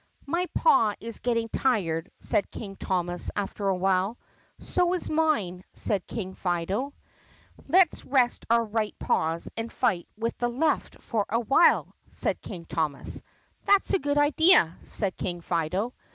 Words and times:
"My 0.25 0.47
paw 0.55 0.95
is 0.99 1.19
getting 1.19 1.47
tired," 1.49 2.09
said 2.19 2.49
King 2.49 2.75
Thomas 2.75 3.29
after 3.35 3.67
a 3.67 3.75
while. 3.75 4.17
"So 4.57 4.95
is 4.95 5.11
mine," 5.11 5.63
said 5.75 6.07
King 6.07 6.33
Fido. 6.33 6.95
"Let 7.67 7.93
's 7.93 8.03
rest 8.03 8.43
our 8.49 8.65
right 8.65 8.97
paws 8.97 9.47
and 9.55 9.71
fight 9.71 10.07
with 10.17 10.35
the 10.39 10.49
left 10.49 10.99
for 10.99 11.27
a 11.29 11.39
while," 11.39 11.93
said 12.07 12.41
King 12.41 12.65
Thomas. 12.65 13.21
"That 13.67 13.85
's 13.85 13.93
a 13.93 13.99
good 13.99 14.17
idea," 14.17 14.75
said 14.85 15.17
King 15.17 15.39
Fido. 15.39 15.93